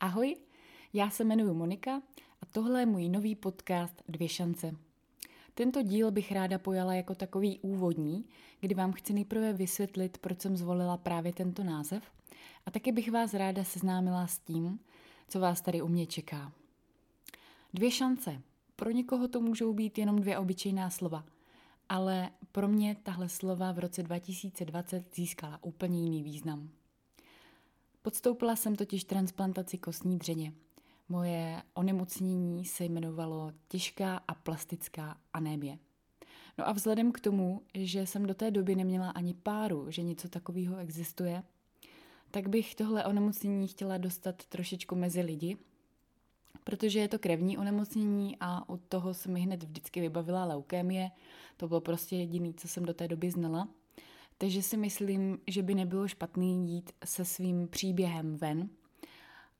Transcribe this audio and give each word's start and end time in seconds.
Ahoj, 0.00 0.36
já 0.92 1.10
se 1.10 1.24
jmenuji 1.24 1.54
Monika 1.54 2.02
a 2.42 2.46
tohle 2.52 2.80
je 2.80 2.86
můj 2.86 3.08
nový 3.08 3.34
podcast 3.34 4.02
Dvě 4.08 4.28
šance. 4.28 4.76
Tento 5.54 5.82
díl 5.82 6.10
bych 6.10 6.32
ráda 6.32 6.58
pojala 6.58 6.94
jako 6.94 7.14
takový 7.14 7.58
úvodní, 7.58 8.24
kdy 8.60 8.74
vám 8.74 8.92
chci 8.92 9.12
nejprve 9.12 9.52
vysvětlit, 9.52 10.18
proč 10.18 10.40
jsem 10.40 10.56
zvolila 10.56 10.96
právě 10.96 11.32
tento 11.32 11.64
název 11.64 12.02
a 12.66 12.70
taky 12.70 12.92
bych 12.92 13.10
vás 13.10 13.34
ráda 13.34 13.64
seznámila 13.64 14.26
s 14.26 14.38
tím, 14.38 14.80
co 15.28 15.40
vás 15.40 15.60
tady 15.60 15.82
u 15.82 15.88
mě 15.88 16.06
čeká. 16.06 16.52
Dvě 17.74 17.90
šance. 17.90 18.42
Pro 18.76 18.90
někoho 18.90 19.28
to 19.28 19.40
můžou 19.40 19.72
být 19.72 19.98
jenom 19.98 20.18
dvě 20.18 20.38
obyčejná 20.38 20.90
slova, 20.90 21.24
ale 21.88 22.30
pro 22.52 22.68
mě 22.68 22.96
tahle 23.02 23.28
slova 23.28 23.72
v 23.72 23.78
roce 23.78 24.02
2020 24.02 25.14
získala 25.14 25.58
úplně 25.62 26.02
jiný 26.02 26.22
význam. 26.22 26.70
Podstoupila 28.02 28.56
jsem 28.56 28.76
totiž 28.76 29.04
transplantaci 29.04 29.78
kostní 29.78 30.18
dřeně. 30.18 30.52
Moje 31.08 31.62
onemocnění 31.74 32.64
se 32.64 32.84
jmenovalo 32.84 33.52
těžká 33.68 34.20
a 34.28 34.34
plastická 34.34 35.20
anémie. 35.32 35.78
No 36.58 36.68
a 36.68 36.72
vzhledem 36.72 37.12
k 37.12 37.20
tomu, 37.20 37.62
že 37.74 38.06
jsem 38.06 38.26
do 38.26 38.34
té 38.34 38.50
doby 38.50 38.76
neměla 38.76 39.10
ani 39.10 39.34
páru, 39.34 39.90
že 39.90 40.02
něco 40.02 40.28
takového 40.28 40.76
existuje, 40.76 41.42
tak 42.30 42.48
bych 42.48 42.74
tohle 42.74 43.04
onemocnění 43.04 43.68
chtěla 43.68 43.98
dostat 43.98 44.44
trošičku 44.44 44.96
mezi 44.96 45.20
lidi, 45.20 45.56
protože 46.64 46.98
je 46.98 47.08
to 47.08 47.18
krevní 47.18 47.58
onemocnění 47.58 48.36
a 48.40 48.68
od 48.68 48.80
toho 48.88 49.14
se 49.14 49.28
mi 49.28 49.40
hned 49.40 49.62
vždycky 49.62 50.00
vybavila 50.00 50.44
leukémie. 50.44 51.10
To 51.56 51.68
bylo 51.68 51.80
prostě 51.80 52.16
jediné, 52.16 52.52
co 52.56 52.68
jsem 52.68 52.84
do 52.84 52.94
té 52.94 53.08
doby 53.08 53.30
znala. 53.30 53.68
Takže 54.40 54.62
si 54.62 54.76
myslím, 54.76 55.38
že 55.46 55.62
by 55.62 55.74
nebylo 55.74 56.08
špatný 56.08 56.72
jít 56.72 56.92
se 57.04 57.24
svým 57.24 57.68
příběhem 57.68 58.36
ven. 58.36 58.68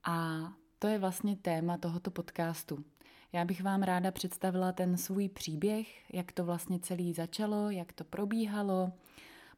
A 0.05 0.49
to 0.79 0.87
je 0.87 0.99
vlastně 0.99 1.37
téma 1.37 1.79
tohoto 1.79 2.11
podcastu. 2.11 2.85
Já 3.33 3.45
bych 3.45 3.63
vám 3.63 3.83
ráda 3.83 4.11
představila 4.11 4.73
ten 4.73 4.97
svůj 4.97 5.29
příběh, 5.29 6.15
jak 6.15 6.33
to 6.33 6.45
vlastně 6.45 6.79
celý 6.79 7.13
začalo, 7.13 7.71
jak 7.71 7.93
to 7.93 8.05
probíhalo, 8.05 8.93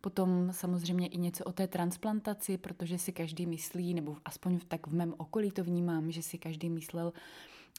potom 0.01 0.49
samozřejmě 0.53 1.07
i 1.07 1.19
něco 1.19 1.45
o 1.45 1.53
té 1.53 1.67
transplantaci, 1.67 2.59
protože 2.59 2.99
si 2.99 3.13
každý 3.13 3.47
myslí, 3.47 3.95
nebo 3.95 4.17
aspoň 4.25 4.61
tak 4.69 4.87
v 4.87 4.95
mém 4.95 5.15
okolí 5.19 5.51
to 5.51 5.65
vnímám, 5.65 6.11
že 6.11 6.23
si 6.23 6.39
každý 6.39 6.71
myslel, 6.71 7.13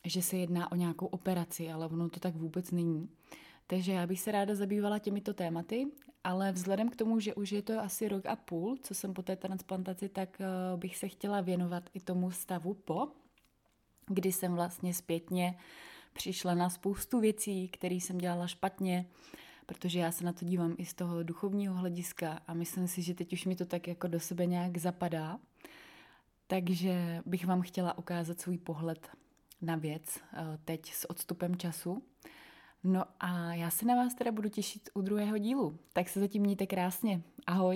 že 0.05 0.21
se 0.21 0.37
jedná 0.37 0.71
o 0.71 0.75
nějakou 0.75 1.05
operaci, 1.05 1.71
ale 1.71 1.85
ono 1.85 2.09
to 2.09 2.19
tak 2.19 2.35
vůbec 2.35 2.71
není. 2.71 3.09
Takže 3.67 3.91
já 3.91 4.07
bych 4.07 4.19
se 4.19 4.31
ráda 4.31 4.55
zabývala 4.55 4.99
těmito 4.99 5.33
tématy, 5.33 5.87
ale 6.23 6.51
vzhledem 6.51 6.89
k 6.89 6.95
tomu, 6.95 7.19
že 7.19 7.33
už 7.33 7.51
je 7.51 7.61
to 7.61 7.79
asi 7.79 8.07
rok 8.07 8.25
a 8.25 8.35
půl, 8.35 8.77
co 8.81 8.93
jsem 8.93 9.13
po 9.13 9.21
té 9.21 9.35
transplantaci, 9.35 10.09
tak 10.09 10.41
eh, 10.41 10.77
bych 10.77 10.97
se 10.97 11.07
chtěla 11.07 11.41
věnovat 11.41 11.89
i 11.93 11.99
tomu 11.99 12.31
stavu 12.31 12.73
po, 12.73 13.07
kdy 14.07 14.31
jsem 14.31 14.55
vlastně 14.55 14.93
zpětně 14.93 15.57
přišla 16.13 16.53
na 16.53 16.69
spoustu 16.69 17.19
věcí, 17.19 17.67
které 17.67 17.95
jsem 17.95 18.17
dělala 18.17 18.47
špatně, 18.47 19.05
protože 19.65 19.99
já 19.99 20.11
se 20.11 20.23
na 20.23 20.33
to 20.33 20.45
dívám 20.45 20.75
i 20.77 20.85
z 20.85 20.93
toho 20.93 21.23
duchovního 21.23 21.75
hlediska 21.75 22.41
a 22.47 22.53
myslím 22.53 22.87
si, 22.87 23.01
že 23.01 23.13
teď 23.13 23.33
už 23.33 23.45
mi 23.45 23.55
to 23.55 23.65
tak 23.65 23.87
jako 23.87 24.07
do 24.07 24.19
sebe 24.19 24.45
nějak 24.45 24.77
zapadá. 24.77 25.39
Takže 26.47 27.21
bych 27.25 27.45
vám 27.45 27.61
chtěla 27.61 27.97
ukázat 27.97 28.41
svůj 28.41 28.57
pohled 28.57 29.09
na 29.61 29.75
věc 29.75 30.19
eh, 30.33 30.57
teď 30.65 30.93
s 30.93 31.09
odstupem 31.09 31.55
času. 31.55 32.03
No 32.83 33.03
a 33.19 33.53
já 33.53 33.69
se 33.69 33.85
na 33.85 33.95
vás 33.95 34.13
teda 34.13 34.31
budu 34.31 34.49
těšit 34.49 34.89
u 34.93 35.01
druhého 35.01 35.37
dílu. 35.37 35.77
Tak 35.93 36.09
se 36.09 36.19
zatím 36.19 36.41
mějte 36.41 36.67
krásně. 36.67 37.21
Ahoj! 37.47 37.71